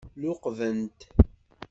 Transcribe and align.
Luqben-t. 0.21 0.99